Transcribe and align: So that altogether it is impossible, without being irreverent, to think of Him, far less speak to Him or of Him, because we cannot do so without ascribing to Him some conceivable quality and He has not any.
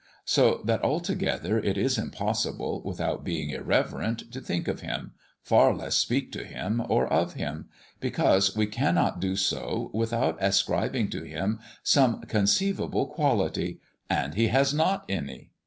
So 0.25 0.63
that 0.65 0.83
altogether 0.83 1.59
it 1.59 1.77
is 1.77 1.99
impossible, 1.99 2.81
without 2.83 3.23
being 3.23 3.51
irreverent, 3.51 4.31
to 4.31 4.41
think 4.41 4.67
of 4.67 4.79
Him, 4.81 5.11
far 5.43 5.75
less 5.75 5.95
speak 5.95 6.31
to 6.31 6.43
Him 6.43 6.81
or 6.89 7.05
of 7.13 7.35
Him, 7.35 7.67
because 7.99 8.55
we 8.55 8.65
cannot 8.65 9.19
do 9.21 9.35
so 9.35 9.91
without 9.93 10.37
ascribing 10.41 11.11
to 11.11 11.21
Him 11.21 11.59
some 11.83 12.21
conceivable 12.21 13.05
quality 13.05 13.79
and 14.09 14.33
He 14.33 14.47
has 14.47 14.73
not 14.73 15.05
any. 15.07 15.51